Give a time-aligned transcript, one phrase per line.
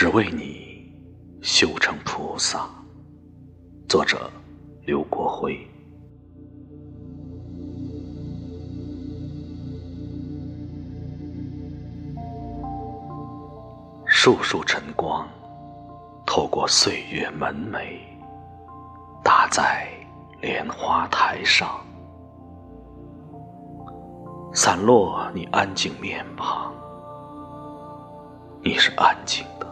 [0.00, 0.90] 只为你
[1.42, 2.66] 修成菩萨。
[3.86, 4.30] 作者：
[4.86, 5.60] 刘国辉。
[14.06, 15.28] 束束晨光，
[16.24, 17.98] 透过岁月门楣，
[19.22, 19.86] 打在
[20.40, 21.78] 莲花台上，
[24.54, 26.72] 散落你安静面庞。
[28.64, 29.69] 你是安静的，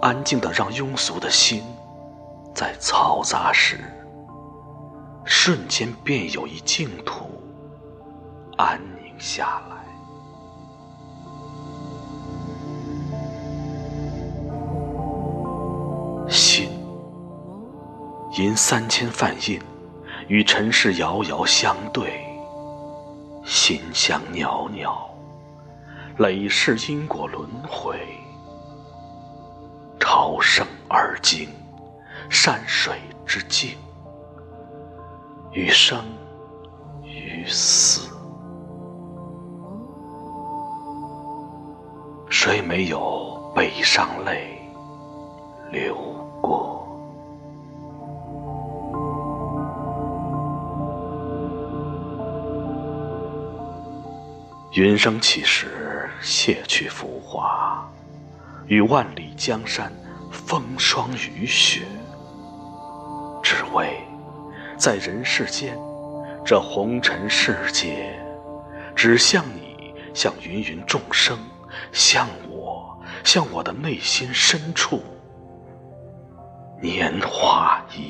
[0.00, 1.62] 安静的，让庸俗的心
[2.54, 3.80] 在嘈杂时，
[5.24, 7.30] 瞬间便有一净土
[8.56, 9.76] 安宁下来。
[16.28, 16.68] 心，
[18.36, 19.60] 吟三千梵印，
[20.28, 22.20] 与尘世遥遥相对，
[23.44, 25.08] 心香袅袅，
[26.18, 27.98] 累世因果轮回，
[30.36, 31.48] 朝圣而经
[32.28, 33.78] 山水之境，
[35.50, 36.04] 于生
[37.02, 38.10] 于死，
[42.28, 44.60] 谁没有悲伤泪
[45.72, 45.96] 流？
[46.42, 46.86] 过，
[54.72, 57.88] 云生起时，卸去浮华，
[58.66, 59.90] 与万里江山
[60.44, 61.80] 风霜雨雪，
[63.42, 63.98] 只为
[64.76, 65.76] 在人世间
[66.44, 68.16] 这红尘世界，
[68.94, 71.38] 只向你，向芸芸众生，
[71.90, 75.02] 向我，向我的内心深处。
[76.80, 78.05] 年华一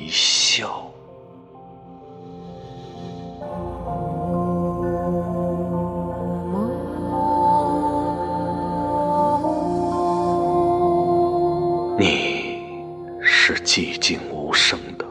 [13.67, 15.05] 寂静无声的，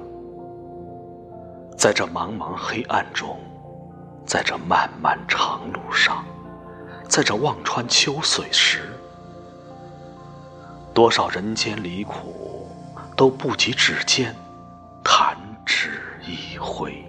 [1.76, 3.38] 在这茫茫黑暗中，
[4.24, 6.24] 在这漫漫长路上，
[7.06, 8.98] 在这望穿秋水时，
[10.94, 12.34] 多少人间离苦。
[13.14, 14.36] 都不及指尖
[15.02, 15.34] 弹
[15.64, 17.02] 指一挥，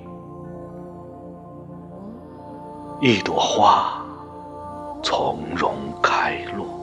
[3.02, 4.02] 一朵花
[5.04, 6.77] 从容开落，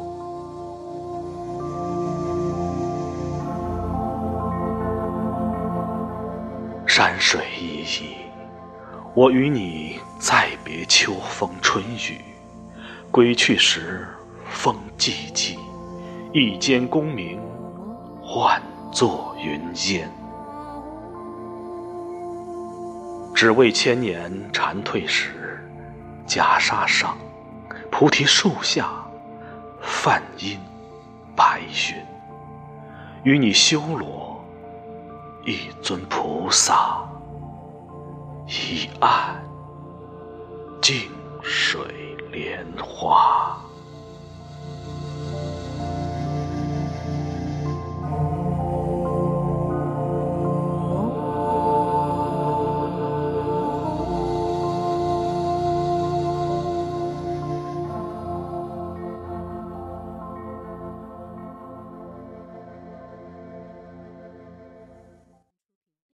[6.96, 8.14] 山水依依，
[9.14, 12.20] 我与你再别秋风春雨，
[13.10, 14.06] 归去时
[14.48, 15.58] 风寂寂，
[16.32, 17.40] 一间功名
[18.22, 18.62] 换。
[18.92, 20.08] 作云烟，
[23.34, 25.58] 只为千年蝉蜕时，
[26.28, 27.18] 袈裟上，
[27.90, 28.88] 菩提树下，
[29.82, 30.60] 梵音
[31.34, 32.00] 白云，
[33.24, 34.23] 与你修罗
[35.46, 37.06] 一尊菩萨，
[38.46, 39.44] 一岸
[40.80, 41.10] 静
[41.42, 43.63] 水莲花。